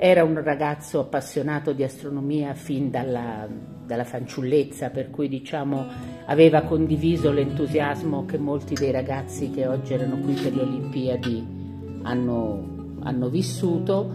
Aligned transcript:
Era 0.00 0.22
un 0.22 0.40
ragazzo 0.44 1.00
appassionato 1.00 1.72
di 1.72 1.82
astronomia 1.82 2.54
fin 2.54 2.88
dalla, 2.88 3.48
dalla 3.84 4.04
fanciullezza, 4.04 4.90
per 4.90 5.10
cui 5.10 5.26
diciamo, 5.28 5.86
aveva 6.26 6.62
condiviso 6.62 7.32
l'entusiasmo 7.32 8.24
che 8.24 8.38
molti 8.38 8.74
dei 8.74 8.92
ragazzi 8.92 9.50
che 9.50 9.66
oggi 9.66 9.94
erano 9.94 10.18
qui 10.18 10.34
per 10.34 10.54
le 10.54 10.62
Olimpiadi 10.62 11.46
hanno, 12.02 12.96
hanno 13.00 13.28
vissuto 13.28 14.08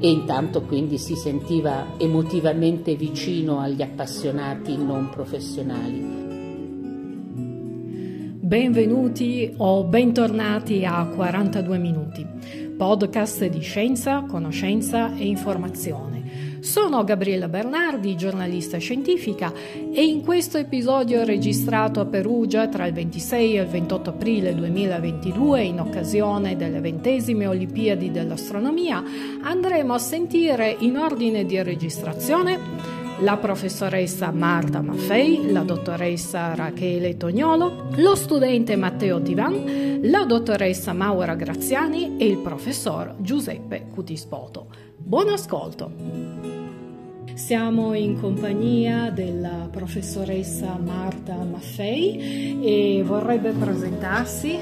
e 0.00 0.10
intanto 0.10 0.62
quindi 0.62 0.98
si 0.98 1.14
sentiva 1.14 1.96
emotivamente 1.96 2.96
vicino 2.96 3.60
agli 3.60 3.82
appassionati 3.82 4.76
non 4.76 5.10
professionali. 5.10 6.18
Benvenuti 8.40 9.54
o 9.58 9.84
bentornati 9.84 10.84
a 10.84 11.06
42 11.06 11.78
minuti 11.78 12.26
podcast 12.80 13.44
di 13.44 13.60
scienza, 13.60 14.24
conoscenza 14.26 15.14
e 15.14 15.26
informazione. 15.26 16.60
Sono 16.60 17.04
Gabriella 17.04 17.46
Bernardi, 17.46 18.16
giornalista 18.16 18.78
scientifica 18.78 19.52
e 19.92 20.02
in 20.02 20.22
questo 20.22 20.56
episodio 20.56 21.22
registrato 21.22 22.00
a 22.00 22.06
Perugia 22.06 22.68
tra 22.68 22.86
il 22.86 22.94
26 22.94 23.58
e 23.58 23.60
il 23.60 23.68
28 23.68 24.08
aprile 24.08 24.54
2022 24.54 25.62
in 25.62 25.78
occasione 25.78 26.56
delle 26.56 26.80
ventesime 26.80 27.46
Olimpiadi 27.46 28.10
dell'astronomia 28.10 29.04
andremo 29.42 29.92
a 29.92 29.98
sentire 29.98 30.74
in 30.78 30.96
ordine 30.96 31.44
di 31.44 31.62
registrazione 31.62 32.89
la 33.20 33.36
professoressa 33.36 34.30
Marta 34.30 34.80
Maffei, 34.80 35.50
la 35.52 35.62
dottoressa 35.62 36.54
Rachele 36.54 37.18
Tognolo, 37.18 37.88
lo 37.96 38.14
studente 38.14 38.76
Matteo 38.76 39.18
Divan, 39.18 40.00
la 40.04 40.24
dottoressa 40.24 40.94
Maura 40.94 41.34
Graziani 41.34 42.16
e 42.16 42.26
il 42.26 42.38
professor 42.38 43.16
Giuseppe 43.18 43.86
Cutispoto. 43.92 44.68
Buon 44.96 45.28
ascolto! 45.28 45.92
Siamo 47.34 47.94
in 47.94 48.18
compagnia 48.18 49.10
della 49.10 49.68
professoressa 49.70 50.78
Marta 50.82 51.34
Maffei 51.34 52.58
e 52.62 53.02
vorrebbe 53.04 53.52
presentarsi. 53.52 54.58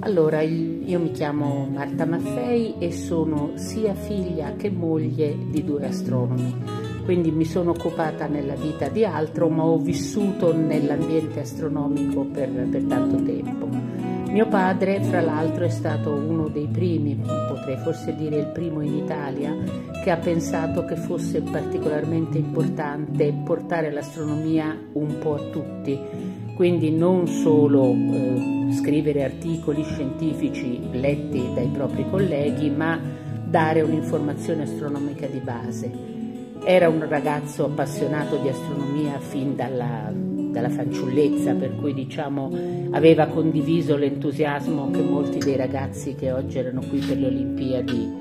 Allora, 0.00 0.40
io 0.40 1.00
mi 1.00 1.10
chiamo 1.10 1.68
Marta 1.72 2.06
Maffei 2.06 2.74
e 2.78 2.92
sono 2.92 3.52
sia 3.54 3.94
figlia 3.94 4.54
che 4.54 4.70
moglie 4.70 5.36
di 5.50 5.64
due 5.64 5.86
astronomi 5.86 6.85
quindi 7.06 7.30
mi 7.30 7.44
sono 7.44 7.70
occupata 7.70 8.26
nella 8.26 8.56
vita 8.56 8.88
di 8.88 9.04
altro, 9.04 9.48
ma 9.48 9.62
ho 9.62 9.78
vissuto 9.78 10.52
nell'ambiente 10.52 11.38
astronomico 11.38 12.24
per, 12.24 12.50
per 12.68 12.82
tanto 12.82 13.22
tempo. 13.22 13.68
Mio 14.28 14.48
padre, 14.48 15.00
fra 15.04 15.20
l'altro, 15.20 15.64
è 15.64 15.68
stato 15.68 16.10
uno 16.10 16.48
dei 16.48 16.66
primi, 16.66 17.14
potrei 17.14 17.76
forse 17.76 18.16
dire 18.16 18.38
il 18.38 18.46
primo 18.48 18.80
in 18.80 18.96
Italia, 18.96 19.56
che 20.02 20.10
ha 20.10 20.16
pensato 20.16 20.84
che 20.84 20.96
fosse 20.96 21.42
particolarmente 21.42 22.38
importante 22.38 23.32
portare 23.44 23.92
l'astronomia 23.92 24.76
un 24.94 25.18
po' 25.20 25.36
a 25.36 25.50
tutti, 25.52 25.96
quindi 26.56 26.90
non 26.90 27.28
solo 27.28 27.92
eh, 27.92 28.72
scrivere 28.72 29.22
articoli 29.22 29.84
scientifici 29.84 30.80
letti 30.90 31.50
dai 31.54 31.68
propri 31.68 32.04
colleghi, 32.10 32.68
ma 32.68 33.00
dare 33.48 33.82
un'informazione 33.82 34.64
astronomica 34.64 35.26
di 35.28 35.38
base. 35.38 36.15
Era 36.64 36.88
un 36.88 37.08
ragazzo 37.08 37.64
appassionato 37.66 38.36
di 38.36 38.48
astronomia 38.48 39.18
fin 39.20 39.54
dalla, 39.54 40.12
dalla 40.12 40.68
fanciullezza, 40.70 41.54
per 41.54 41.76
cui 41.76 41.94
diciamo, 41.94 42.50
aveva 42.90 43.26
condiviso 43.26 43.96
l'entusiasmo 43.96 44.90
che 44.90 45.02
molti 45.02 45.38
dei 45.38 45.56
ragazzi 45.56 46.14
che 46.14 46.32
oggi 46.32 46.58
erano 46.58 46.80
qui 46.88 46.98
per 46.98 47.18
le 47.18 47.26
Olimpiadi 47.26 48.12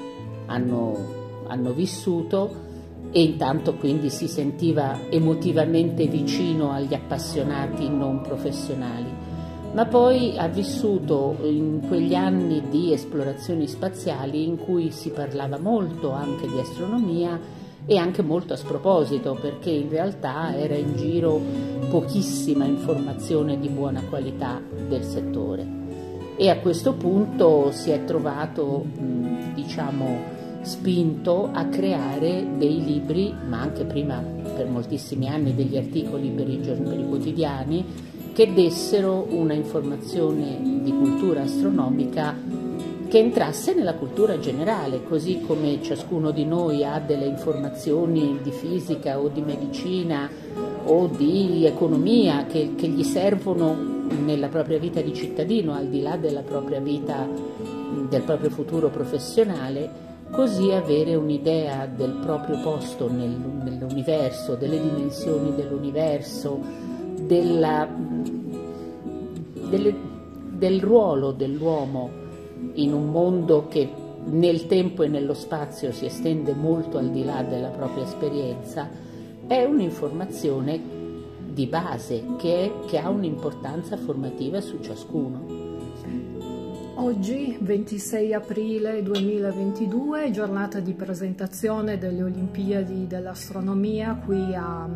hanno, 0.47 1.43
hanno 1.47 1.71
vissuto 1.71 2.63
e 3.11 3.21
intanto 3.21 3.75
quindi 3.75 4.09
si 4.09 4.27
sentiva 4.27 4.99
emotivamente 5.09 6.05
vicino 6.07 6.71
agli 6.71 6.93
appassionati 6.93 7.87
non 7.87 8.21
professionali. 8.21 9.23
Ma 9.73 9.85
poi 9.85 10.37
ha 10.37 10.47
vissuto 10.47 11.37
in 11.43 11.81
quegli 11.87 12.15
anni 12.15 12.63
di 12.69 12.93
esplorazioni 12.93 13.67
spaziali 13.67 14.45
in 14.45 14.57
cui 14.57 14.91
si 14.91 15.11
parlava 15.11 15.57
molto 15.57 16.11
anche 16.11 16.47
di 16.47 16.59
astronomia 16.59 17.39
e 17.85 17.97
anche 17.97 18.21
molto 18.21 18.53
a 18.53 18.57
sproposito 18.57 19.37
perché 19.39 19.69
in 19.69 19.89
realtà 19.89 20.55
era 20.55 20.75
in 20.75 20.95
giro 20.95 21.39
pochissima 21.89 22.65
informazione 22.65 23.59
di 23.59 23.69
buona 23.69 24.01
qualità 24.09 24.61
del 24.87 25.03
settore. 25.03 25.83
E 26.37 26.49
a 26.49 26.57
questo 26.59 26.93
punto 26.93 27.71
si 27.71 27.91
è 27.91 28.03
trovato 28.03 28.85
diciamo 29.53 30.33
spinto 30.61 31.49
a 31.53 31.65
creare 31.65 32.57
dei 32.57 32.83
libri 32.83 33.33
ma 33.47 33.61
anche 33.61 33.85
prima 33.85 34.17
per 34.55 34.67
moltissimi 34.67 35.29
anni 35.29 35.53
degli 35.53 35.77
articoli 35.77 36.29
per 36.29 36.49
i, 36.49 36.61
giorni, 36.61 36.89
per 36.89 36.99
i 36.99 37.07
quotidiani 37.07 37.85
che 38.33 38.51
dessero 38.51 39.27
una 39.29 39.53
informazione 39.53 40.81
di 40.81 40.91
cultura 40.91 41.43
astronomica 41.43 42.35
che 43.15 43.21
entrasse 43.21 43.73
nella 43.73 43.93
cultura 43.93 44.39
generale, 44.39 45.01
così 45.05 45.39
come 45.39 45.81
ciascuno 45.81 46.31
di 46.31 46.43
noi 46.43 46.83
ha 46.83 46.99
delle 46.99 47.23
informazioni 47.23 48.39
di 48.43 48.51
fisica 48.51 49.21
o 49.21 49.29
di 49.29 49.39
medicina 49.39 50.29
o 50.83 51.07
di 51.07 51.65
economia 51.65 52.45
che, 52.45 52.73
che 52.75 52.89
gli 52.89 53.03
servono 53.03 53.73
nella 54.25 54.49
propria 54.49 54.79
vita 54.79 54.99
di 54.99 55.13
cittadino, 55.13 55.71
al 55.71 55.87
di 55.87 56.01
là 56.01 56.17
della 56.17 56.41
propria 56.41 56.81
vita, 56.81 57.25
del 58.09 58.21
proprio 58.23 58.49
futuro 58.49 58.89
professionale, 58.89 59.89
così 60.31 60.71
avere 60.71 61.15
un'idea 61.15 61.85
del 61.85 62.19
proprio 62.21 62.59
posto 62.59 63.09
nel, 63.09 63.29
nell'universo, 63.29 64.55
delle 64.55 64.81
dimensioni 64.81 65.55
dell'universo, 65.55 66.59
della, 67.21 67.87
delle, 69.69 69.95
del 70.49 70.81
ruolo 70.81 71.31
dell'uomo 71.31 72.23
in 72.73 72.93
un 72.93 73.09
mondo 73.09 73.67
che 73.67 73.89
nel 74.25 74.67
tempo 74.67 75.03
e 75.03 75.07
nello 75.07 75.33
spazio 75.33 75.91
si 75.91 76.05
estende 76.05 76.53
molto 76.53 76.97
al 76.97 77.11
di 77.11 77.23
là 77.23 77.43
della 77.43 77.69
propria 77.69 78.03
esperienza, 78.03 78.89
è 79.47 79.63
un'informazione 79.63 80.93
di 81.47 81.67
base 81.67 82.23
che, 82.37 82.65
è, 82.65 82.85
che 82.85 82.97
ha 82.97 83.09
un'importanza 83.09 83.97
formativa 83.97 84.59
su 84.61 84.79
ciascuno. 84.81 85.63
Oggi, 86.97 87.57
26 87.59 88.33
aprile 88.33 89.03
2022, 89.03 90.31
giornata 90.31 90.79
di 90.79 90.93
presentazione 90.93 91.97
delle 91.97 92.23
Olimpiadi 92.23 93.05
dell'astronomia 93.05 94.15
qui 94.25 94.55
a 94.55 94.89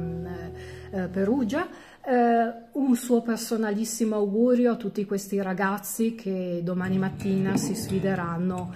eh, 0.92 1.08
Perugia. 1.08 1.68
Eh, 2.02 2.54
un 2.72 2.96
suo 2.96 3.22
personalissimo 3.22 4.16
augurio 4.16 4.72
a 4.72 4.76
tutti 4.76 5.06
questi 5.06 5.42
ragazzi 5.42 6.16
che 6.16 6.62
domani 6.64 6.98
mattina 6.98 7.58
si 7.58 7.76
sfideranno. 7.76 8.74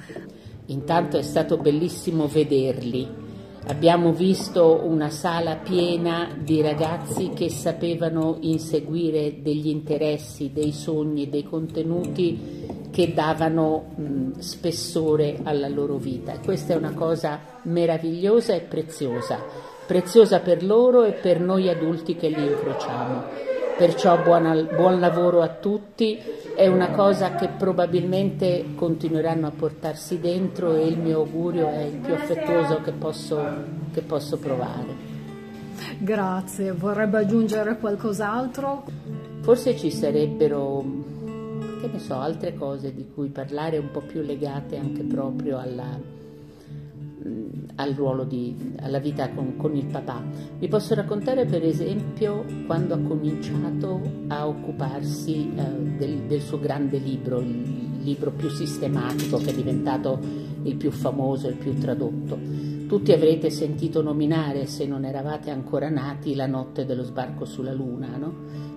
Intanto 0.67 1.17
è 1.17 1.21
stato 1.21 1.57
bellissimo 1.57 2.27
vederli. 2.27 3.21
Abbiamo 3.67 4.11
visto 4.11 4.81
una 4.85 5.09
sala 5.09 5.55
piena 5.55 6.35
di 6.37 6.61
ragazzi 6.61 7.29
che 7.33 7.49
sapevano 7.49 8.37
inseguire 8.41 9.41
degli 9.41 9.69
interessi, 9.69 10.51
dei 10.51 10.73
sogni, 10.73 11.29
dei 11.29 11.43
contenuti 11.43 12.89
che 12.91 13.13
davano 13.13 13.93
mh, 13.95 14.39
spessore 14.39 15.39
alla 15.43 15.69
loro 15.69 15.95
vita. 15.95 16.37
Questa 16.39 16.73
è 16.73 16.75
una 16.75 16.93
cosa 16.93 17.39
meravigliosa 17.63 18.53
e 18.53 18.59
preziosa 18.59 19.72
preziosa 19.85 20.39
per 20.39 20.63
loro 20.63 21.03
e 21.03 21.11
per 21.11 21.39
noi 21.39 21.69
adulti 21.69 22.15
che 22.15 22.29
li 22.29 22.45
incrociamo. 22.45 23.23
Perciò 23.77 24.21
buona, 24.21 24.53
buon 24.63 24.99
lavoro 24.99 25.41
a 25.41 25.49
tutti, 25.49 26.19
è 26.55 26.67
una 26.67 26.91
cosa 26.91 27.33
che 27.33 27.47
probabilmente 27.47 28.75
continueranno 28.75 29.47
a 29.47 29.51
portarsi 29.51 30.19
dentro 30.19 30.75
e 30.75 30.85
il 30.85 30.99
mio 30.99 31.21
augurio 31.21 31.67
è 31.67 31.81
il 31.81 31.97
più 31.97 32.13
affettuoso 32.13 32.81
che 32.81 32.91
posso, 32.91 33.43
che 33.91 34.01
posso 34.01 34.37
provare. 34.37 35.11
Grazie, 35.97 36.71
vorrebbe 36.71 37.17
aggiungere 37.17 37.77
qualcos'altro? 37.77 38.83
Forse 39.41 39.75
ci 39.75 39.89
sarebbero, 39.89 40.83
che 41.81 41.89
ne 41.91 41.99
so, 41.99 42.19
altre 42.19 42.53
cose 42.53 42.93
di 42.93 43.09
cui 43.13 43.29
parlare 43.29 43.77
un 43.77 43.89
po' 43.91 44.01
più 44.01 44.21
legate 44.21 44.77
anche 44.77 45.01
proprio 45.03 45.57
alla, 45.57 45.99
al 47.75 47.93
ruolo 47.93 48.23
di, 48.23 48.73
alla 48.79 48.99
vita 48.99 49.29
con, 49.29 49.55
con, 49.57 49.75
il 49.75 49.85
papà. 49.85 50.23
Vi 50.57 50.67
posso 50.67 50.93
raccontare 50.93 51.45
per 51.45 51.63
esempio 51.63 52.45
quando 52.65 52.93
ha 52.93 52.99
cominciato 52.99 54.01
a 54.27 54.47
occuparsi 54.47 55.51
eh, 55.55 55.63
del, 55.97 56.21
del, 56.27 56.41
suo 56.41 56.59
grande 56.59 56.97
libro, 56.97 57.39
il 57.39 58.01
libro 58.01 58.31
più 58.31 58.49
sistematico 58.49 59.37
che 59.37 59.51
è 59.51 59.53
diventato 59.53 60.19
il 60.63 60.75
più 60.75 60.91
famoso, 60.91 61.47
il 61.47 61.55
più 61.55 61.73
tradotto. 61.77 62.37
Tutti 62.87 63.11
avrete 63.11 63.49
sentito 63.49 64.01
nominare, 64.01 64.67
se 64.67 64.85
non 64.85 65.03
eravate 65.03 65.49
ancora 65.49 65.89
nati, 65.89 66.35
la 66.35 66.45
notte 66.45 66.85
dello 66.85 67.03
sbarco 67.03 67.45
sulla 67.45 67.73
Luna. 67.73 68.17
No? 68.17 68.33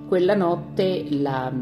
Quella 0.09 0.35
notte 0.35 1.05
la, 1.11 1.53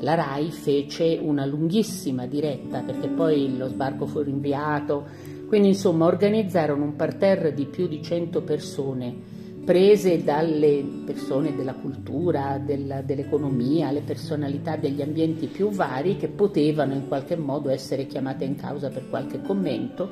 la 0.00 0.14
RAI 0.14 0.50
fece 0.50 1.18
una 1.20 1.44
lunghissima 1.44 2.26
diretta 2.26 2.82
perché 2.82 3.08
poi 3.08 3.56
lo 3.56 3.68
sbarco 3.68 4.06
fu 4.06 4.20
rinviato 4.20 5.06
Quindi 5.48 5.68
insomma 5.68 6.04
organizzarono 6.04 6.84
un 6.84 6.94
parterre 6.94 7.54
di 7.54 7.64
più 7.64 7.88
di 7.88 8.02
100 8.02 8.42
persone 8.42 9.36
prese 9.64 10.22
dalle 10.22 10.82
persone 11.06 11.56
della 11.56 11.72
cultura, 11.72 12.60
della, 12.62 13.00
dell'economia, 13.00 13.90
le 13.90 14.02
personalità 14.02 14.76
degli 14.76 15.00
ambienti 15.00 15.46
più 15.46 15.70
vari 15.70 16.16
che 16.16 16.28
potevano 16.28 16.92
in 16.92 17.08
qualche 17.08 17.36
modo 17.36 17.70
essere 17.70 18.06
chiamate 18.06 18.44
in 18.44 18.56
causa 18.56 18.90
per 18.90 19.08
qualche 19.08 19.40
commento 19.40 20.08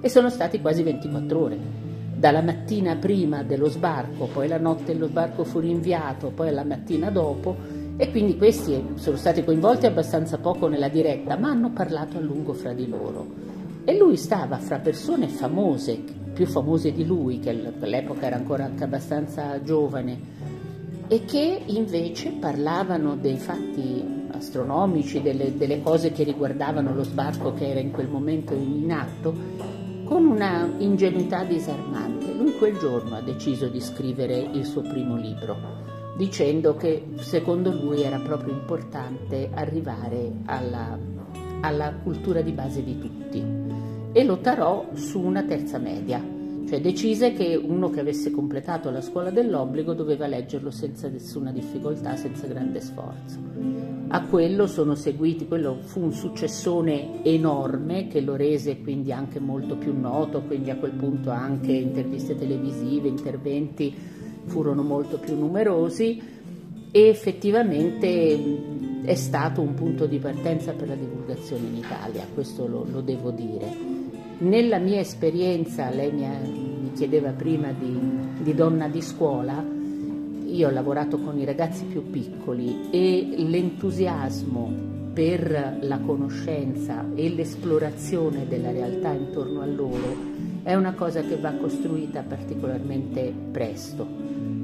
e 0.00 0.08
sono 0.08 0.30
stati 0.30 0.62
quasi 0.62 0.82
24 0.82 1.38
ore. 1.38 1.58
Dalla 2.14 2.42
mattina 2.42 2.96
prima 2.96 3.42
dello 3.42 3.68
sbarco, 3.68 4.26
poi 4.26 4.48
la 4.48 4.58
notte 4.58 4.94
lo 4.94 5.08
sbarco 5.08 5.44
fu 5.44 5.60
rinviato, 5.60 6.28
poi 6.28 6.52
la 6.52 6.64
mattina 6.64 7.10
dopo 7.10 7.56
e 7.98 8.10
quindi 8.10 8.38
questi 8.38 8.82
sono 8.94 9.16
stati 9.18 9.44
coinvolti 9.44 9.84
abbastanza 9.84 10.38
poco 10.38 10.68
nella 10.68 10.88
diretta, 10.88 11.36
ma 11.36 11.50
hanno 11.50 11.70
parlato 11.70 12.16
a 12.16 12.20
lungo 12.20 12.54
fra 12.54 12.72
di 12.72 12.88
loro. 12.88 13.49
E 13.84 13.96
lui 13.96 14.16
stava 14.16 14.58
fra 14.58 14.78
persone 14.78 15.28
famose 15.28 16.02
più 16.32 16.46
famose 16.46 16.92
di 16.92 17.04
lui, 17.04 17.38
che 17.38 17.50
all'epoca 17.50 18.26
era 18.26 18.36
ancora 18.36 18.64
anche 18.64 18.84
abbastanza 18.84 19.62
giovane, 19.62 20.18
e 21.08 21.24
che 21.24 21.62
invece 21.66 22.30
parlavano 22.30 23.16
dei 23.16 23.36
fatti 23.36 24.02
astronomici, 24.32 25.20
delle, 25.20 25.56
delle 25.56 25.82
cose 25.82 26.12
che 26.12 26.22
riguardavano 26.22 26.94
lo 26.94 27.02
sbarco 27.02 27.52
che 27.52 27.68
era 27.68 27.80
in 27.80 27.90
quel 27.90 28.08
momento 28.08 28.54
in 28.54 28.90
atto, 28.90 29.34
con 30.04 30.24
una 30.24 30.68
ingenuità 30.78 31.44
disarmante. 31.44 32.32
Lui 32.32 32.56
quel 32.56 32.78
giorno 32.78 33.16
ha 33.16 33.20
deciso 33.20 33.68
di 33.68 33.80
scrivere 33.80 34.38
il 34.38 34.64
suo 34.64 34.82
primo 34.82 35.16
libro, 35.16 35.56
dicendo 36.16 36.74
che 36.76 37.06
secondo 37.16 37.70
lui 37.72 38.02
era 38.02 38.18
proprio 38.18 38.54
importante 38.54 39.50
arrivare 39.52 40.32
alla, 40.46 40.98
alla 41.60 41.92
cultura 42.02 42.40
di 42.40 42.52
base 42.52 42.82
di 42.82 42.98
tutti 42.98 43.19
e 44.12 44.24
lo 44.24 44.40
su 44.94 45.20
una 45.20 45.42
terza 45.44 45.78
media, 45.78 46.22
cioè 46.68 46.80
decise 46.80 47.32
che 47.32 47.56
uno 47.56 47.90
che 47.90 48.00
avesse 48.00 48.30
completato 48.30 48.90
la 48.90 49.00
scuola 49.00 49.30
dell'obbligo 49.30 49.94
doveva 49.94 50.26
leggerlo 50.26 50.70
senza 50.70 51.08
nessuna 51.08 51.52
difficoltà, 51.52 52.16
senza 52.16 52.46
grande 52.46 52.80
sforzo. 52.80 53.38
A 54.08 54.24
quello 54.26 54.66
sono 54.66 54.96
seguiti, 54.96 55.46
quello 55.46 55.78
fu 55.82 56.02
un 56.02 56.12
successone 56.12 57.22
enorme 57.24 58.08
che 58.08 58.20
lo 58.20 58.34
rese 58.34 58.80
quindi 58.80 59.12
anche 59.12 59.38
molto 59.38 59.76
più 59.76 59.96
noto, 59.96 60.42
quindi 60.42 60.70
a 60.70 60.76
quel 60.76 60.92
punto 60.92 61.30
anche 61.30 61.72
interviste 61.72 62.36
televisive, 62.36 63.08
interventi 63.08 63.94
furono 64.46 64.82
molto 64.82 65.18
più 65.18 65.36
numerosi 65.36 66.20
e 66.90 67.06
effettivamente 67.06 68.78
è 69.02 69.14
stato 69.14 69.60
un 69.60 69.74
punto 69.74 70.06
di 70.06 70.18
partenza 70.18 70.72
per 70.72 70.88
la 70.88 70.94
divulgazione 70.94 71.66
in 71.68 71.76
Italia, 71.76 72.26
questo 72.34 72.66
lo, 72.66 72.84
lo 72.90 73.00
devo 73.00 73.30
dire. 73.30 73.99
Nella 74.40 74.78
mia 74.78 75.00
esperienza, 75.00 75.90
lei 75.90 76.10
mi, 76.12 76.24
ha, 76.24 76.30
mi 76.30 76.92
chiedeva 76.94 77.30
prima 77.30 77.72
di, 77.72 77.94
di 78.42 78.54
donna 78.54 78.88
di 78.88 79.02
scuola, 79.02 79.62
io 80.46 80.66
ho 80.66 80.70
lavorato 80.70 81.18
con 81.18 81.38
i 81.38 81.44
ragazzi 81.44 81.84
più 81.84 82.08
piccoli 82.08 82.88
e 82.90 83.34
l'entusiasmo 83.36 84.72
per 85.12 85.78
la 85.82 85.98
conoscenza 85.98 87.04
e 87.14 87.28
l'esplorazione 87.28 88.46
della 88.48 88.70
realtà 88.70 89.10
intorno 89.10 89.60
a 89.60 89.66
loro 89.66 90.16
è 90.62 90.74
una 90.74 90.94
cosa 90.94 91.20
che 91.20 91.36
va 91.36 91.52
costruita 91.52 92.22
particolarmente 92.22 93.34
presto. 93.52 94.06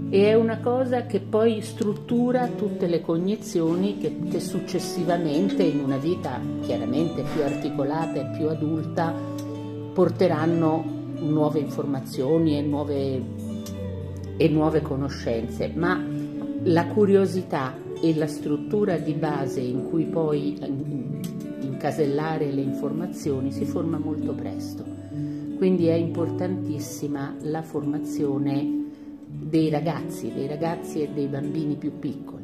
E 0.09 0.29
è 0.29 0.35
una 0.35 0.61
cosa 0.61 1.05
che 1.05 1.21
poi 1.21 1.61
struttura 1.61 2.49
tutte 2.49 2.87
le 2.87 3.03
cognizioni 3.03 3.99
che, 3.99 4.21
che 4.31 4.41
successivamente 4.41 5.65
in 5.65 5.81
una 5.81 5.99
vita 5.99 6.41
chiaramente 6.63 7.25
più 7.35 7.43
articolata 7.43 8.15
e 8.15 8.37
più 8.37 8.49
adulta 8.49 9.35
porteranno 9.97 10.85
nuove 11.21 11.59
informazioni 11.59 12.59
e 12.59 12.61
nuove, 12.61 13.23
e 14.37 14.49
nuove 14.51 14.83
conoscenze, 14.83 15.73
ma 15.75 16.05
la 16.65 16.87
curiosità 16.89 17.75
e 18.03 18.15
la 18.15 18.27
struttura 18.27 18.99
di 18.99 19.15
base 19.15 19.61
in 19.61 19.89
cui 19.89 20.05
poi 20.05 20.59
incasellare 21.61 22.53
le 22.53 22.61
informazioni 22.61 23.51
si 23.53 23.65
forma 23.65 23.97
molto 23.97 24.35
presto. 24.35 24.85
Quindi 25.57 25.87
è 25.87 25.95
importantissima 25.95 27.35
la 27.45 27.63
formazione 27.63 28.89
dei 29.27 29.71
ragazzi, 29.71 30.31
dei 30.31 30.47
ragazzi 30.47 31.01
e 31.01 31.09
dei 31.09 31.27
bambini 31.27 31.77
più 31.77 31.99
piccoli. 31.99 32.36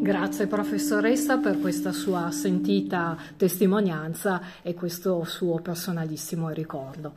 Grazie 0.00 0.46
professoressa 0.46 1.36
per 1.36 1.60
questa 1.60 1.92
sua 1.92 2.30
sentita 2.30 3.18
testimonianza 3.36 4.40
e 4.62 4.72
questo 4.72 5.24
suo 5.24 5.60
personalissimo 5.60 6.48
ricordo. 6.48 7.12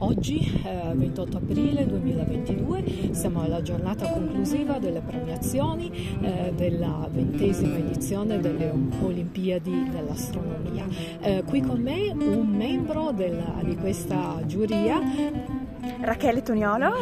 Oggi, 0.00 0.60
eh, 0.62 0.92
28 0.94 1.38
aprile 1.38 1.86
2022, 1.86 3.14
siamo 3.14 3.40
alla 3.40 3.62
giornata 3.62 4.06
conclusiva 4.10 4.78
delle 4.78 5.00
premiazioni 5.00 5.90
eh, 6.20 6.52
della 6.54 7.08
ventesima 7.10 7.78
edizione 7.78 8.38
delle 8.40 8.70
Olimpiadi 9.00 9.88
dell'astronomia. 9.88 10.86
Eh, 11.20 11.42
qui 11.46 11.62
con 11.62 11.80
me 11.80 12.10
un 12.10 12.46
membro 12.46 13.10
della, 13.12 13.58
di 13.62 13.74
questa 13.76 14.42
giuria. 14.44 15.63
Rachele 16.00 16.42
Toniolo 16.42 16.92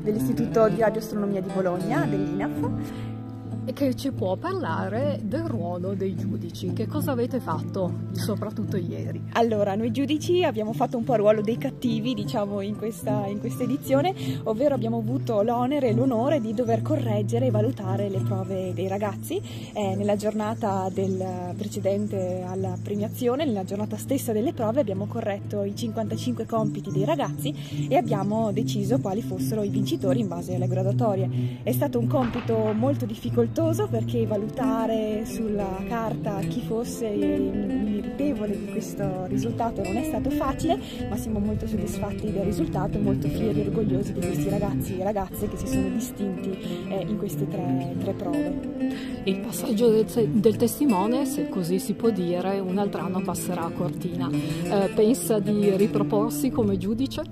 dell'Istituto 0.00 0.68
di 0.68 0.80
Radioastronomia 0.80 1.40
di 1.40 1.50
Bologna, 1.52 2.04
dell'INAF 2.04 3.21
e 3.64 3.72
che 3.72 3.94
ci 3.94 4.10
può 4.10 4.36
parlare 4.36 5.20
del 5.22 5.44
ruolo 5.44 5.94
dei 5.94 6.16
giudici. 6.16 6.72
Che 6.72 6.86
cosa 6.88 7.12
avete 7.12 7.38
fatto, 7.38 8.08
soprattutto 8.12 8.76
ieri? 8.76 9.22
Allora, 9.34 9.76
noi 9.76 9.92
giudici 9.92 10.42
abbiamo 10.42 10.72
fatto 10.72 10.96
un 10.96 11.04
po' 11.04 11.12
il 11.12 11.20
ruolo 11.20 11.42
dei 11.42 11.58
cattivi, 11.58 12.14
diciamo, 12.14 12.60
in 12.60 12.76
questa, 12.76 13.26
in 13.26 13.38
questa 13.38 13.62
edizione, 13.62 14.14
ovvero 14.44 14.74
abbiamo 14.74 14.98
avuto 14.98 15.42
l'onere 15.42 15.88
e 15.88 15.94
l'onore 15.94 16.40
di 16.40 16.54
dover 16.54 16.82
correggere 16.82 17.46
e 17.46 17.50
valutare 17.50 18.08
le 18.08 18.18
prove 18.18 18.74
dei 18.74 18.88
ragazzi. 18.88 19.40
Eh, 19.72 19.94
nella 19.94 20.16
giornata 20.16 20.88
del 20.92 21.54
precedente 21.56 22.42
alla 22.44 22.76
premiazione, 22.82 23.44
nella 23.44 23.64
giornata 23.64 23.96
stessa 23.96 24.32
delle 24.32 24.52
prove, 24.52 24.80
abbiamo 24.80 25.06
corretto 25.06 25.62
i 25.62 25.76
55 25.76 26.46
compiti 26.46 26.90
dei 26.90 27.04
ragazzi 27.04 27.86
e 27.88 27.96
abbiamo 27.96 28.50
deciso 28.50 28.98
quali 28.98 29.22
fossero 29.22 29.62
i 29.62 29.68
vincitori 29.68 30.18
in 30.20 30.28
base 30.28 30.56
alle 30.56 30.66
gradatorie. 30.66 31.60
È 31.62 31.70
stato 31.70 32.00
un 32.00 32.08
compito 32.08 32.72
molto 32.72 33.06
difficoltoso 33.06 33.51
difficoltoso 33.52 33.86
perché 33.86 34.26
valutare 34.26 35.24
sulla 35.26 35.84
carta 35.86 36.38
chi 36.38 36.62
fosse 36.62 37.10
meritevole 37.10 38.58
di 38.58 38.66
questo 38.70 39.26
risultato 39.26 39.82
non 39.82 39.96
è 39.96 40.04
stato 40.04 40.30
facile, 40.30 40.78
ma 41.08 41.16
siamo 41.16 41.38
molto 41.38 41.66
soddisfatti 41.66 42.32
del 42.32 42.44
risultato 42.44 42.96
e 42.96 43.00
molto 43.00 43.28
fieri 43.28 43.60
e 43.60 43.66
orgogliosi 43.66 44.14
di 44.14 44.20
questi 44.20 44.48
ragazzi 44.48 44.98
e 44.98 45.04
ragazze 45.04 45.48
che 45.48 45.56
si 45.56 45.66
sono 45.66 45.88
distinti 45.88 46.50
eh, 46.88 47.04
in 47.06 47.18
queste 47.18 47.46
tre, 47.48 47.94
tre, 47.98 48.12
prove. 48.14 48.80
Il 49.24 49.40
passaggio 49.40 49.90
del, 49.90 50.06
del, 50.28 50.56
testimone, 50.56 51.26
se 51.26 51.48
così 51.48 51.78
si 51.78 51.92
può 51.94 52.10
dire, 52.10 52.58
un 52.58 52.78
altro 52.78 53.02
anno 53.02 53.20
passerà 53.20 53.64
a 53.64 53.70
Cortina. 53.70 54.30
Eh, 54.30 54.90
pensa 54.94 55.38
di 55.38 55.76
riproporsi 55.76 56.50
come 56.50 56.76
giudice? 56.78 57.22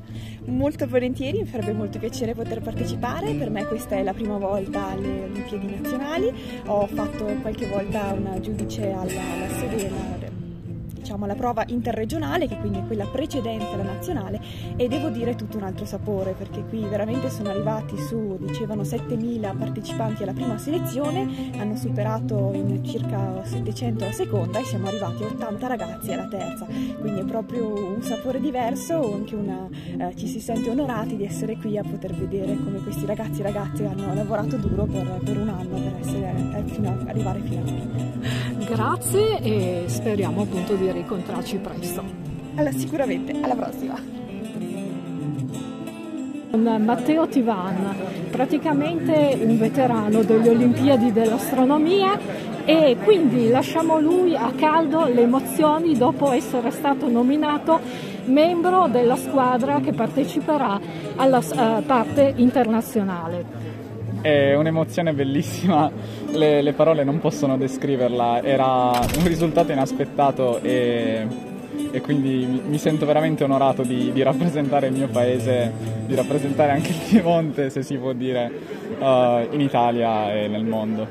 Molto 0.47 0.87
volentieri, 0.87 1.39
mi 1.41 1.47
farebbe 1.47 1.73
molto 1.73 1.99
piacere 1.99 2.35
poter 2.35 2.61
partecipare, 2.61 3.35
per 3.35 3.51
me 3.51 3.67
questa 3.67 3.97
è 3.97 4.03
la 4.03 4.13
prima 4.13 4.39
volta 4.39 4.89
alle 4.89 5.25
Olimpiadi 5.25 5.67
nazionali, 5.67 6.10
ho 6.67 6.87
fatto 6.89 7.25
qualche 7.41 7.69
volta 7.69 8.13
una 8.13 8.41
giudice 8.41 8.91
alla, 8.91 9.23
alla 9.33 9.49
sede 9.59 10.10
diciamo, 11.11 11.27
la 11.27 11.35
prova 11.35 11.65
interregionale, 11.67 12.47
che 12.47 12.57
quindi 12.59 12.79
è 12.79 12.87
quella 12.87 13.05
precedente 13.05 13.73
alla 13.73 13.83
nazionale, 13.83 14.41
e 14.77 14.87
devo 14.87 15.09
dire 15.09 15.35
tutto 15.35 15.57
un 15.57 15.65
altro 15.65 15.85
sapore, 15.85 16.35
perché 16.39 16.63
qui 16.65 16.85
veramente 16.85 17.31
sono 17.31 17.51
arrivati 17.51 17.97
su, 17.99 18.37
dicevano, 18.41 18.83
7.000 18.83 19.57
partecipanti 19.57 20.23
alla 20.23 20.33
prima 20.33 20.57
selezione, 20.57 21.51
hanno 21.59 21.75
superato 21.77 22.53
in 22.55 22.85
circa 22.85 23.43
700 23.45 24.05
la 24.05 24.13
seconda 24.13 24.59
e 24.61 24.65
siamo 24.65 24.87
arrivati 24.87 25.25
a 25.25 25.27
80 25.27 25.67
ragazzi 25.67 26.13
alla 26.13 26.29
terza, 26.29 26.67
quindi 27.01 27.21
è 27.21 27.25
proprio 27.25 27.95
un 27.95 28.03
sapore 28.03 28.41
diverso, 28.41 29.13
anche 29.13 29.35
una, 29.35 29.69
eh, 29.99 30.15
ci 30.15 30.29
si 30.29 30.39
sente 30.39 30.71
onorati 30.71 31.17
di 31.17 31.25
essere 31.25 31.57
qui 31.57 31.77
a 31.77 31.83
poter 31.83 32.15
vedere 32.15 32.57
come 32.57 32.79
questi 32.79 33.05
ragazzi 33.05 33.41
e 33.41 33.43
ragazze 33.43 33.85
hanno 33.85 34.15
lavorato 34.15 34.57
duro 34.57 34.85
per, 34.85 35.21
per 35.25 35.37
un 35.37 35.49
anno 35.49 35.77
per 35.77 35.97
essere, 36.01 36.35
eh, 36.57 36.63
fino 36.71 36.89
a, 36.89 37.09
arrivare 37.09 37.41
fino 37.41 37.61
a 37.61 37.65
qui. 37.65 38.11
Grazie 38.71 39.41
e 39.41 39.85
speriamo 39.89 40.43
appunto 40.43 40.75
di 40.77 40.87
incontrarci 41.01 41.57
presto. 41.59 42.03
Allora, 42.55 42.73
sicuramente, 42.73 43.33
alla 43.41 43.55
prossima. 43.55 44.19
Matteo 46.53 47.29
Tivan, 47.29 47.95
praticamente 48.31 49.39
un 49.41 49.57
veterano 49.57 50.23
delle 50.23 50.49
Olimpiadi 50.49 51.13
dell'astronomia 51.13 52.19
e 52.65 52.97
quindi 53.03 53.49
lasciamo 53.49 54.01
lui 54.01 54.35
a 54.37 54.51
caldo 54.57 55.07
le 55.07 55.23
emozioni 55.23 55.97
dopo 55.97 56.33
essere 56.33 56.71
stato 56.71 57.09
nominato 57.09 57.81
membro 58.27 58.89
della 58.89 59.17
squadra 59.17 59.81
che 59.81 59.93
parteciperà 59.93 60.79
alla 61.17 61.39
uh, 61.39 61.85
parte 61.85 62.33
internazionale. 62.37 63.80
È 64.23 64.55
un'emozione 64.55 65.15
bellissima, 65.15 65.91
le, 66.33 66.61
le 66.61 66.73
parole 66.75 67.05
non 67.05 67.21
possono 67.21 67.57
descriverla, 67.57 68.43
era 68.43 68.91
un 69.17 69.27
risultato 69.27 69.73
inaspettato 69.73 70.61
e, 70.61 71.27
e 71.91 72.01
quindi 72.03 72.61
mi 72.67 72.77
sento 72.77 73.07
veramente 73.07 73.45
onorato 73.45 73.83
di, 73.83 74.13
di, 74.13 74.23
rappresentare 74.23 74.89
il 74.89 74.93
mio 74.93 75.09
paese, 75.09 75.73
di 76.05 76.15
rappresentare 76.15 76.73
anche 76.73 76.91
il 76.91 76.99
Piemonte, 77.09 77.71
se 77.71 77.83
si 77.83 77.97
può 77.97 78.13
dire, 78.13 78.51
uh, 78.99 79.55
in 79.55 79.61
Italia 79.63 80.35
e 80.35 80.49
nel 80.49 80.65
mondo. 80.65 81.07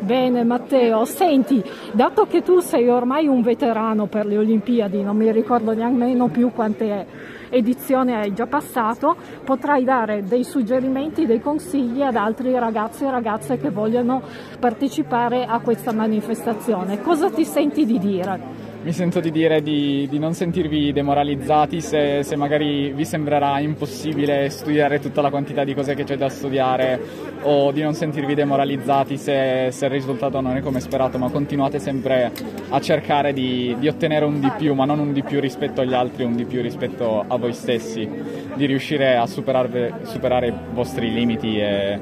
Bene 0.00 0.42
Matteo, 0.42 1.04
senti, 1.04 1.62
dato 1.92 2.26
che 2.26 2.42
tu 2.42 2.60
sei 2.60 2.88
ormai 2.88 3.26
un 3.26 3.42
veterano 3.42 4.06
per 4.06 4.24
le 4.24 4.38
Olimpiadi, 4.38 5.02
non 5.02 5.18
mi 5.18 5.30
ricordo 5.30 5.74
nemmeno 5.74 6.28
più 6.28 6.50
quante 6.52 7.36
edizioni 7.50 8.14
hai 8.14 8.32
già 8.34 8.46
passato, 8.46 9.16
potrai 9.44 9.84
dare 9.84 10.22
dei 10.22 10.44
suggerimenti, 10.44 11.26
dei 11.26 11.40
consigli 11.40 12.02
ad 12.02 12.16
altri 12.16 12.52
ragazzi 12.58 13.04
e 13.04 13.10
ragazze 13.10 13.58
che 13.58 13.70
vogliono 13.70 14.22
partecipare 14.58 15.44
a 15.44 15.60
questa 15.60 15.92
manifestazione. 15.92 17.00
Cosa 17.00 17.30
ti 17.30 17.44
senti 17.44 17.84
di 17.84 17.98
dire? 17.98 18.57
Mi 18.80 18.92
sento 18.92 19.18
di 19.18 19.32
dire 19.32 19.60
di, 19.60 20.06
di 20.08 20.18
non 20.20 20.34
sentirvi 20.34 20.92
demoralizzati 20.92 21.80
se, 21.80 22.22
se, 22.22 22.36
magari 22.36 22.92
vi 22.92 23.04
sembrerà 23.04 23.58
impossibile 23.58 24.48
studiare 24.50 25.00
tutta 25.00 25.20
la 25.20 25.30
quantità 25.30 25.64
di 25.64 25.74
cose 25.74 25.94
che 25.94 26.04
c'è 26.04 26.16
da 26.16 26.28
studiare 26.28 27.00
o 27.42 27.72
di 27.72 27.82
non 27.82 27.94
sentirvi 27.94 28.34
demoralizzati 28.34 29.16
se, 29.16 29.68
se 29.72 29.84
il 29.86 29.90
risultato 29.90 30.40
non 30.40 30.56
è 30.56 30.60
come 30.60 30.78
sperato, 30.78 31.18
ma 31.18 31.28
continuate 31.28 31.80
sempre 31.80 32.30
a 32.68 32.80
cercare 32.80 33.32
di, 33.32 33.74
di, 33.78 33.88
ottenere 33.88 34.24
un 34.24 34.38
di 34.38 34.50
più, 34.56 34.74
ma 34.74 34.84
non 34.84 35.00
un 35.00 35.12
di 35.12 35.22
più 35.22 35.40
rispetto 35.40 35.80
agli 35.80 35.94
altri, 35.94 36.22
un 36.22 36.36
di 36.36 36.44
più 36.44 36.62
rispetto 36.62 37.24
a 37.26 37.36
voi 37.36 37.52
stessi, 37.52 38.08
di 38.54 38.64
riuscire 38.64 39.16
a 39.16 39.26
superare 39.26 40.46
i 40.46 40.52
vostri 40.72 41.12
limiti 41.12 41.58
e 41.58 41.98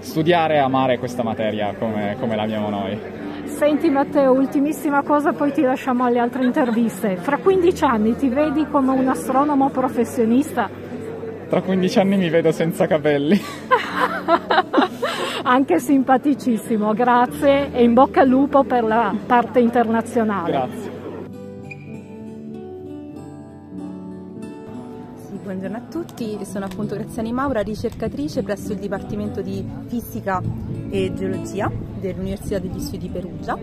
studiare 0.00 0.54
e 0.54 0.58
amare 0.58 0.98
questa 0.98 1.22
materia 1.22 1.74
come, 1.78 2.16
come 2.18 2.34
l'amiamo 2.34 2.68
noi. 2.68 3.25
Senti 3.46 3.88
Matteo, 3.88 4.32
ultimissima 4.32 5.02
cosa, 5.02 5.32
poi 5.32 5.52
ti 5.52 5.62
lasciamo 5.62 6.04
alle 6.04 6.18
altre 6.18 6.44
interviste. 6.44 7.16
Fra 7.16 7.38
15 7.38 7.84
anni 7.84 8.16
ti 8.16 8.28
vedi 8.28 8.66
come 8.68 8.92
un 8.92 9.08
astronomo 9.08 9.70
professionista? 9.70 10.68
Tra 11.48 11.62
15 11.62 11.98
anni 11.98 12.16
mi 12.16 12.28
vedo 12.28 12.52
senza 12.52 12.86
capelli. 12.86 13.40
Anche 15.44 15.78
simpaticissimo, 15.78 16.92
grazie 16.92 17.72
e 17.72 17.84
in 17.84 17.94
bocca 17.94 18.22
al 18.22 18.28
lupo 18.28 18.64
per 18.64 18.84
la 18.84 19.14
parte 19.26 19.60
internazionale. 19.60 20.50
Grazie. 20.50 20.96
buongiorno 25.46 25.76
a 25.76 25.82
tutti, 25.88 26.44
sono 26.44 26.64
appunto 26.64 26.96
Graziani 26.96 27.32
Maura, 27.32 27.60
ricercatrice 27.60 28.42
presso 28.42 28.72
il 28.72 28.78
Dipartimento 28.78 29.42
di 29.42 29.64
Fisica 29.86 30.42
e 30.90 31.12
Geologia 31.14 31.70
dell'Università 32.06 32.58
degli 32.58 32.80
Studi 32.80 32.98
di 32.98 33.08
Perugia 33.08 33.58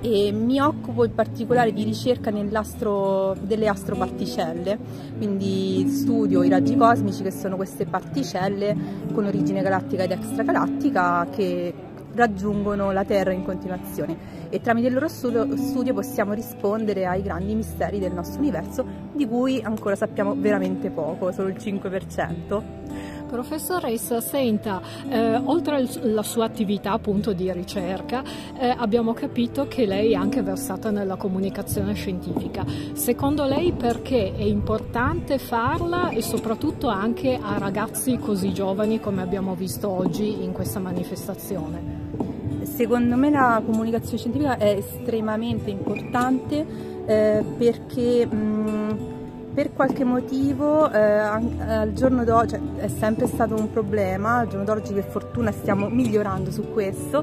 e 0.00 0.32
mi 0.32 0.60
occupo 0.60 1.04
in 1.04 1.14
particolare 1.14 1.72
di 1.72 1.84
ricerca 1.84 2.30
delle 2.30 3.68
astroparticelle, 3.68 4.78
quindi 5.16 5.86
studio 5.88 6.42
i 6.42 6.48
raggi 6.48 6.76
cosmici 6.76 7.22
che 7.22 7.30
sono 7.30 7.56
queste 7.56 7.86
particelle 7.86 8.76
con 9.12 9.24
origine 9.24 9.62
galattica 9.62 10.02
ed 10.02 10.10
extragalattica 10.10 11.26
che 11.30 11.72
raggiungono 12.14 12.92
la 12.92 13.04
Terra 13.04 13.32
in 13.32 13.44
continuazione 13.44 14.40
e 14.50 14.60
tramite 14.60 14.88
il 14.88 14.94
loro 14.94 15.08
studio, 15.08 15.56
studio, 15.56 15.94
possiamo 15.94 16.32
rispondere 16.32 17.06
ai 17.06 17.22
grandi 17.22 17.54
misteri 17.54 17.98
del 17.98 18.12
nostro 18.12 18.40
universo 18.40 18.84
di 19.12 19.26
cui 19.26 19.60
ancora 19.62 19.94
sappiamo 19.94 20.34
veramente 20.36 20.90
poco, 20.90 21.32
solo 21.32 21.48
il 21.48 21.56
5%. 21.56 23.11
Professoressa, 23.32 24.20
senta, 24.20 24.82
eh, 25.08 25.36
oltre 25.36 25.88
alla 26.02 26.22
sua 26.22 26.44
attività 26.44 26.92
appunto 26.92 27.32
di 27.32 27.50
ricerca, 27.50 28.22
eh, 28.58 28.68
abbiamo 28.76 29.14
capito 29.14 29.66
che 29.68 29.86
lei 29.86 30.12
è 30.12 30.16
anche 30.16 30.42
versata 30.42 30.90
nella 30.90 31.16
comunicazione 31.16 31.94
scientifica. 31.94 32.62
Secondo 32.92 33.46
lei 33.46 33.72
perché 33.72 34.34
è 34.34 34.42
importante 34.42 35.38
farla 35.38 36.10
e 36.10 36.20
soprattutto 36.20 36.88
anche 36.88 37.38
a 37.40 37.56
ragazzi 37.56 38.18
così 38.18 38.52
giovani 38.52 39.00
come 39.00 39.22
abbiamo 39.22 39.54
visto 39.54 39.88
oggi 39.88 40.42
in 40.44 40.52
questa 40.52 40.78
manifestazione? 40.78 42.10
Secondo 42.64 43.16
me 43.16 43.30
la 43.30 43.62
comunicazione 43.64 44.18
scientifica 44.18 44.58
è 44.58 44.76
estremamente 44.76 45.70
importante 45.70 46.66
eh, 47.06 47.42
perché 47.56 48.26
mh, 48.26 49.11
per 49.54 49.72
qualche 49.72 50.04
motivo 50.04 50.90
eh, 50.90 50.98
al 50.98 51.92
giorno 51.92 52.24
d'oggi 52.24 52.50
cioè, 52.52 52.60
è 52.76 52.88
sempre 52.88 53.26
stato 53.26 53.54
un 53.54 53.70
problema, 53.70 54.38
al 54.38 54.48
giorno 54.48 54.64
d'oggi 54.64 54.94
per 54.94 55.04
fortuna 55.04 55.52
stiamo 55.52 55.88
migliorando 55.88 56.50
su 56.50 56.72
questo, 56.72 57.22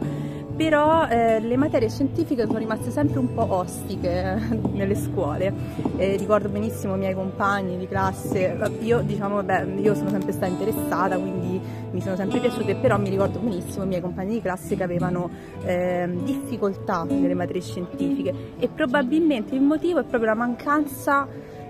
però 0.56 1.08
eh, 1.08 1.40
le 1.40 1.58
materie 1.58 1.90
scientifiche 1.90 2.46
sono 2.46 2.60
rimaste 2.60 2.92
sempre 2.92 3.18
un 3.18 3.34
po' 3.34 3.52
ostiche 3.54 4.36
eh, 4.52 4.60
nelle 4.74 4.96
scuole. 4.96 5.52
Eh, 5.98 6.18
ricordo 6.18 6.50
benissimo 6.50 6.96
i 6.96 6.98
miei 7.00 7.16
compagni 7.16 7.78
di 7.78 7.88
classe, 7.88 8.56
io 8.82 9.00
diciamo, 9.02 9.36
vabbè, 9.36 9.66
io 9.78 9.96
sono 9.96 10.10
sempre 10.10 10.32
stata 10.32 10.48
interessata, 10.48 11.18
quindi 11.18 11.60
mi 11.92 12.02
sono 12.02 12.16
sempre 12.16 12.40
piaciute, 12.40 12.76
però 12.76 13.00
mi 13.00 13.10
ricordo 13.10 13.40
benissimo 13.40 13.86
i 13.86 13.88
miei 13.88 14.02
compagni 14.02 14.34
di 14.34 14.42
classe 14.42 14.76
che 14.76 14.84
avevano 14.84 15.30
ehm, 15.64 16.24
difficoltà 16.26 17.06
nelle 17.10 17.34
materie 17.34 17.62
scientifiche 17.62 18.34
e 18.60 18.68
probabilmente 18.68 19.56
il 19.56 19.62
motivo 19.62 20.00
è 20.00 20.04
proprio 20.04 20.30
la 20.30 20.36
mancanza 20.36 21.28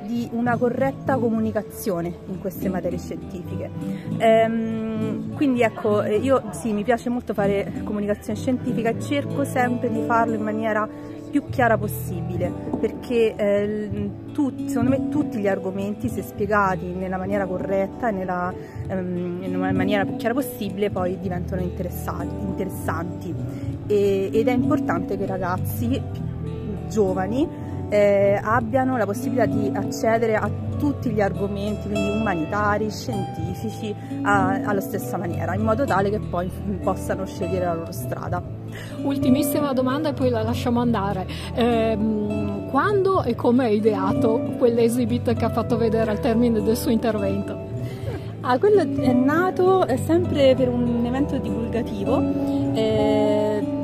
di 0.09 0.27
una 0.31 0.57
corretta 0.57 1.17
comunicazione 1.17 2.11
in 2.29 2.39
queste 2.39 2.67
materie 2.67 2.97
scientifiche. 2.97 3.69
Ehm, 4.17 5.35
quindi 5.35 5.61
ecco, 5.61 6.01
eh, 6.01 6.15
io 6.17 6.49
sì, 6.51 6.73
mi 6.73 6.83
piace 6.83 7.09
molto 7.09 7.35
fare 7.35 7.71
comunicazione 7.83 8.39
scientifica 8.39 8.89
e 8.89 8.99
cerco 8.99 9.43
sempre 9.45 9.91
di 9.91 10.01
farlo 10.07 10.33
in 10.33 10.41
maniera 10.41 10.89
più 11.29 11.43
chiara 11.49 11.77
possibile 11.77 12.51
perché 12.79 13.35
eh, 13.35 14.09
tutti, 14.33 14.67
secondo 14.67 14.89
me 14.89 15.09
tutti 15.09 15.37
gli 15.37 15.47
argomenti 15.47 16.09
se 16.09 16.23
spiegati 16.23 16.87
nella 16.87 17.17
maniera 17.17 17.45
corretta 17.45 18.09
e 18.09 18.11
nella, 18.11 18.51
ehm, 18.87 19.43
in 19.43 19.55
una 19.55 19.71
maniera 19.71 20.05
più 20.05 20.15
chiara 20.15 20.33
possibile 20.33 20.89
poi 20.89 21.19
diventano 21.19 21.61
interessanti 21.61 23.31
e, 23.85 24.31
ed 24.33 24.47
è 24.47 24.51
importante 24.51 25.17
che 25.17 25.23
i 25.23 25.27
ragazzi 25.27 26.01
giovani 26.87 27.68
eh, 27.89 28.39
abbiano 28.41 28.98
la 28.98 29.05
possibilità 29.05 29.46
di 29.46 29.72
accedere 29.74 30.36
a 30.36 30.50
tutti 30.77 31.10
gli 31.10 31.19
argomenti, 31.19 31.89
quindi 31.89 32.19
umanitari, 32.19 32.89
scientifici, 32.89 33.93
a, 34.22 34.62
alla 34.63 34.79
stessa 34.79 35.17
maniera, 35.17 35.53
in 35.55 35.62
modo 35.62 35.86
tale 35.86 36.10
che 36.10 36.19
poi 36.19 36.50
possano 36.81 37.25
scegliere 37.25 37.65
la 37.65 37.74
loro 37.74 37.91
strada. 37.91 38.41
Ultimissima 39.03 39.74
domanda 39.74 40.10
e 40.10 40.13
poi 40.13 40.29
la 40.29 40.41
lasciamo 40.41 40.79
andare. 40.79 41.27
Eh, 41.53 41.98
quando 42.69 43.24
e 43.24 43.36
come 43.36 43.65
hai 43.65 43.77
ideato 43.77 44.39
quell'esibit 44.58 45.34
che 45.34 45.46
ha 45.46 45.50
fatto 45.50 45.75
vedere 45.75 46.12
al 46.12 46.19
termine 46.19 46.62
del 46.62 46.77
suo 46.77 46.91
intervento? 46.91 47.67
Ah, 48.41 48.58
quello 48.58 48.81
è 48.81 49.12
nato 49.12 49.86
sempre 50.05 50.55
per 50.55 50.69
un 50.69 51.05
evento 51.05 51.38
divulgativo. 51.38 52.22
Eh, 52.74 53.78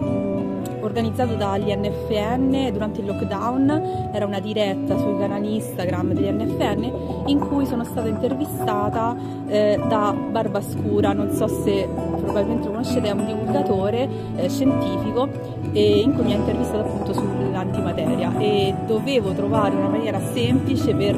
organizzato 0.85 1.35
dagli 1.35 1.73
NFN 1.73 2.71
durante 2.71 3.01
il 3.01 3.07
lockdown, 3.07 4.09
era 4.11 4.25
una 4.25 4.39
diretta 4.39 4.97
sui 4.97 5.17
canali 5.17 5.55
Instagram 5.55 6.13
degli 6.13 6.29
NFN 6.31 7.23
in 7.27 7.39
cui 7.39 7.65
sono 7.65 7.83
stata 7.83 8.07
intervistata 8.07 9.15
eh, 9.47 9.79
da 9.87 10.13
Barbascura, 10.13 11.13
non 11.13 11.31
so 11.31 11.47
se 11.47 11.87
probabilmente 12.21 12.67
lo 12.67 12.71
conoscete, 12.71 13.07
è 13.07 13.11
un 13.11 13.25
divulgatore 13.25 14.07
eh, 14.35 14.49
scientifico 14.49 15.29
in 15.73 16.13
cui 16.13 16.23
mi 16.23 16.33
ha 16.33 16.37
intervistato 16.37 16.79
appunto 16.79 17.13
sull'antimateria 17.13 18.04
e 18.75 18.85
dovevo 18.85 19.33
trovare 19.33 19.75
una 19.75 19.87
maniera 19.87 20.19
semplice 20.33 20.93
per 20.93 21.15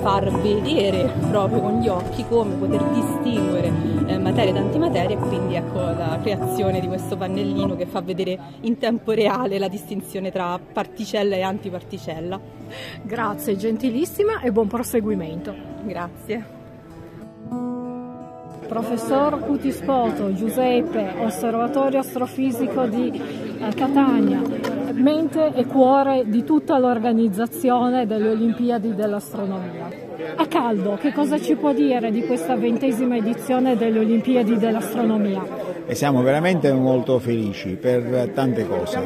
far 0.00 0.30
vedere 0.40 1.10
proprio 1.30 1.60
con 1.60 1.80
gli 1.80 1.88
occhi 1.88 2.24
come 2.28 2.54
poter 2.56 2.82
distinguere 2.90 3.72
eh, 4.06 4.18
materia 4.18 4.52
da 4.52 4.60
antimateria 4.60 5.16
e 5.16 5.18
quindi 5.18 5.54
ecco 5.54 5.78
la 5.78 6.18
creazione 6.20 6.80
di 6.80 6.86
questo 6.86 7.16
pannellino 7.16 7.76
che 7.76 7.86
fa 7.86 8.00
vedere 8.00 8.38
in 8.60 8.76
tempo 8.78 9.12
reale 9.12 9.58
la 9.58 9.68
distinzione 9.68 10.30
tra 10.30 10.58
particella 10.58 11.36
e 11.36 11.42
antiparticella. 11.42 12.40
Grazie, 13.02 13.56
gentilissima 13.56 14.40
e 14.40 14.52
buon 14.52 14.68
proseguimento. 14.68 15.54
Grazie. 15.84 16.62
Professor 18.66 19.38
Cutispoto 19.40 20.32
Giuseppe, 20.34 21.14
Osservatorio 21.18 22.00
Astrofisico 22.00 22.86
di 22.86 23.10
eh, 23.10 23.74
Catania, 23.74 24.42
mente 24.94 25.52
e 25.54 25.66
cuore 25.66 26.24
di 26.26 26.44
tutta 26.44 26.78
l'organizzazione 26.78 28.06
delle 28.06 28.30
Olimpiadi 28.30 28.94
dell'astronomia. 28.94 29.88
A 30.36 30.46
caldo, 30.46 30.96
che 31.00 31.12
cosa 31.12 31.40
ci 31.40 31.54
può 31.56 31.72
dire 31.72 32.10
di 32.10 32.24
questa 32.24 32.56
ventesima 32.56 33.16
edizione 33.16 33.76
delle 33.76 33.98
Olimpiadi 33.98 34.56
dell'astronomia? 34.56 35.72
E 35.86 35.94
siamo 35.94 36.22
veramente 36.22 36.72
molto 36.72 37.18
felici 37.18 37.76
per 37.80 38.30
tante 38.32 38.66
cose. 38.66 39.02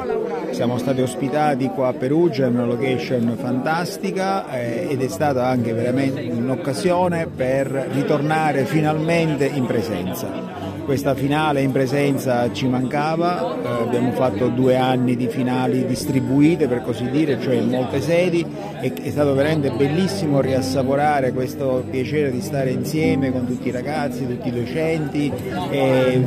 Siamo 0.51 0.79
stati 0.79 1.01
ospitati 1.01 1.69
qua 1.69 1.89
a 1.89 1.93
Perugia 1.93 2.47
in 2.47 2.55
una 2.55 2.67
location 2.67 3.35
fantastica 3.37 4.49
eh, 4.51 4.87
ed 4.91 5.03
è 5.03 5.09
stata 5.09 5.47
anche 5.47 5.73
veramente 5.73 6.21
un'occasione 6.31 7.27
per 7.27 7.67
ritornare 7.67 8.65
finalmente 8.65 9.47
in 9.47 9.67
presenza 9.67 10.68
questa 10.89 11.15
finale 11.15 11.61
in 11.61 11.71
presenza 11.71 12.51
ci 12.51 12.67
mancava, 12.67 13.61
eh, 13.63 13.83
abbiamo 13.83 14.11
fatto 14.13 14.49
due 14.49 14.75
anni 14.75 15.17
di 15.17 15.29
finali 15.29 15.85
distribuite 15.85 16.67
per 16.67 16.81
così 16.81 17.11
dire, 17.11 17.39
cioè 17.43 17.57
in 17.57 17.69
molte 17.69 18.01
sedi 18.01 18.43
e 18.81 18.95
è 18.95 19.11
stato 19.11 19.35
veramente 19.35 19.71
bellissimo 19.71 20.41
riassaporare 20.41 21.35
questo 21.35 21.85
piacere 21.91 22.31
di 22.31 22.41
stare 22.41 22.71
insieme 22.71 23.31
con 23.31 23.47
tutti 23.47 23.69
i 23.69 23.71
ragazzi, 23.71 24.27
tutti 24.27 24.49
i 24.49 24.51
docenti, 24.51 25.31
e, 25.69 26.23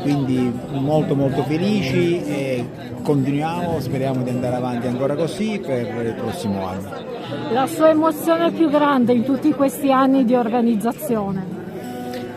quindi 0.00 0.52
molto 0.72 1.14
molto 1.14 1.44
felici 1.44 2.24
e 2.24 2.66
continuiamo, 3.04 3.78
speriamo 3.78 4.24
di 4.24 4.30
andare 4.30 4.56
avanti 4.56 4.88
ancora 4.88 5.14
così 5.14 5.62
per 5.64 6.04
il 6.04 6.14
prossimo 6.14 6.66
anno. 6.66 6.90
La 7.52 7.68
sua 7.68 7.90
emozione 7.90 8.50
più 8.50 8.68
grande 8.68 9.12
in 9.12 9.22
tutti 9.22 9.52
questi 9.52 9.92
anni 9.92 10.24
di 10.24 10.34
organizzazione? 10.34 11.61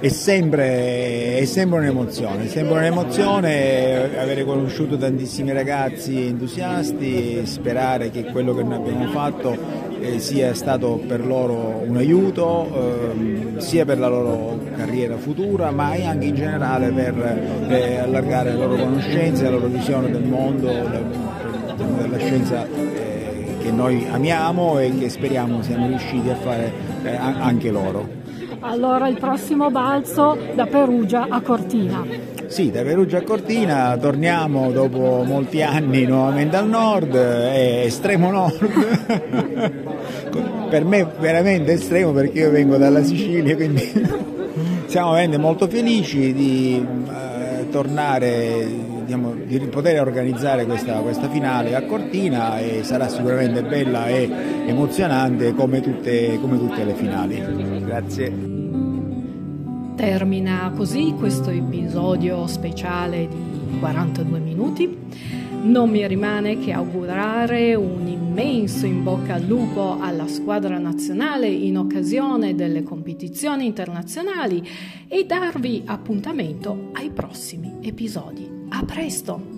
È 0.06 0.10
sempre, 0.10 1.40
è 1.40 1.46
sempre, 1.46 1.80
un'emozione, 1.80 2.44
è 2.44 2.48
sempre 2.48 2.76
un'emozione 2.76 4.16
avere 4.20 4.44
conosciuto 4.46 4.98
tantissimi 4.98 5.52
ragazzi 5.52 6.28
entusiasti 6.28 7.40
e 7.40 7.48
sperare 7.48 8.12
che 8.12 8.26
quello 8.26 8.54
che 8.54 8.62
noi 8.62 8.76
abbiamo 8.76 9.08
fatto 9.08 9.58
eh, 10.00 10.20
sia 10.20 10.54
stato 10.54 11.02
per 11.08 11.26
loro 11.26 11.82
un 11.88 11.98
aiuto 11.98 13.14
eh, 13.16 13.60
sia 13.60 13.84
per 13.84 13.98
la 13.98 14.08
loro 14.08 14.60
carriera 14.78 15.18
futura 15.18 15.72
ma 15.72 15.94
anche 15.94 16.28
in 16.28 16.36
generale 16.36 16.92
per 16.92 17.66
eh, 17.68 17.98
allargare 17.98 18.52
le 18.52 18.58
loro 18.58 18.76
conoscenze, 18.76 19.46
la 19.46 19.50
loro 19.50 19.66
visione 19.66 20.12
del 20.12 20.24
mondo, 20.24 20.68
della 20.68 22.18
scienza 22.20 22.68
eh, 22.68 23.56
che 23.60 23.72
noi 23.72 24.06
amiamo 24.12 24.78
e 24.78 24.96
che 25.00 25.10
speriamo 25.10 25.64
siamo 25.64 25.88
riusciti 25.88 26.30
a 26.30 26.36
fare 26.36 26.72
anche 27.18 27.72
loro. 27.72 28.25
Allora 28.60 29.08
il 29.08 29.18
prossimo 29.20 29.70
balzo 29.70 30.38
da 30.54 30.66
Perugia 30.66 31.28
a 31.30 31.42
Cortina. 31.42 32.06
Sì, 32.48 32.72
da 32.72 32.82
Perugia 32.84 33.20
a 33.20 33.24
Cortina 33.24 33.98
torniamo 33.98 34.72
dopo 34.72 35.24
molti 35.26 35.62
anni 35.62 36.06
nuovamente 36.06 36.56
al 36.56 36.68
nord, 36.68 37.16
è 37.16 37.84
estremo 37.86 38.32
nord. 38.32 39.84
per 40.70 40.84
me 40.84 41.08
veramente 41.20 41.74
estremo 41.74 42.12
perché 42.12 42.40
io 42.40 42.52
vengo 42.52 42.78
dalla 42.78 43.04
Sicilia, 43.04 43.56
quindi 43.56 43.82
siamo 44.88 45.12
veramente 45.12 45.38
molto 45.38 45.68
felici 45.68 46.34
di 46.34 46.86
tornare 47.76 48.94
Diciamo, 49.06 49.36
di 49.36 49.60
poter 49.68 50.02
organizzare 50.02 50.66
questa, 50.66 50.96
questa, 50.96 51.30
finale 51.30 51.76
a 51.76 51.84
Cortina 51.84 52.58
e 52.58 52.84
sarà 52.84 53.08
sicuramente 53.08 53.62
bella 53.62 54.08
e 54.08 54.28
emozionante 54.66 55.54
come 55.54 55.80
tutte, 55.80 56.40
come 56.42 56.58
tutte 56.58 56.84
le 56.84 56.96
finali. 56.96 57.40
Grazie. 57.86 58.34
Termina 59.96 60.72
così 60.76 61.14
questo 61.20 61.52
episodio 61.52 62.48
speciale 62.48 63.28
di 63.28 63.45
42 63.80 64.40
minuti. 64.40 64.98
Non 65.64 65.90
mi 65.90 66.06
rimane 66.08 66.60
che 66.60 66.72
augurare 66.72 67.74
un 67.76 68.08
immenso 68.08 68.86
in 68.86 69.04
bocca 69.04 69.36
al 69.36 69.44
lupo 69.44 69.98
alla 70.00 70.28
squadra 70.28 70.78
nazionale 70.78 71.48
in 71.48 71.78
occasione 71.78 72.54
delle 72.54 72.84
competizioni 72.84 73.66
internazionali 73.66 74.68
e 75.08 75.26
darvi 75.26 75.84
appuntamento 75.86 76.90
ai 76.94 77.10
prossimi 77.10 77.78
episodi. 77.82 78.48
A 78.70 78.84
presto! 78.84 79.55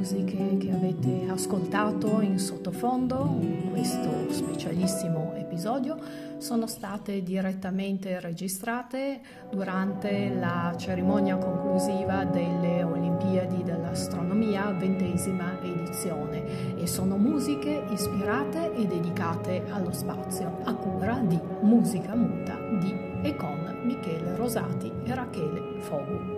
Musiche 0.00 0.56
che 0.56 0.70
avete 0.72 1.28
ascoltato 1.28 2.22
in 2.22 2.38
sottofondo 2.38 3.36
in 3.38 3.68
questo 3.70 4.32
specialissimo 4.32 5.34
episodio 5.34 5.98
sono 6.38 6.66
state 6.66 7.22
direttamente 7.22 8.18
registrate 8.18 9.20
durante 9.50 10.34
la 10.34 10.74
cerimonia 10.78 11.36
conclusiva 11.36 12.24
delle 12.24 12.82
Olimpiadi 12.82 13.62
dell'Astronomia, 13.62 14.70
ventesima 14.70 15.60
edizione, 15.62 16.78
e 16.80 16.86
sono 16.86 17.18
musiche 17.18 17.84
ispirate 17.90 18.74
e 18.74 18.86
dedicate 18.86 19.66
allo 19.68 19.92
spazio, 19.92 20.60
a 20.64 20.74
cura 20.76 21.18
di 21.18 21.38
Musica 21.60 22.14
Muta 22.14 22.56
di 22.78 22.90
e 23.20 23.36
con 23.36 23.80
Michele 23.82 24.34
Rosati 24.34 24.90
e 25.04 25.14
Rachele 25.14 25.78
Fogu. 25.80 26.29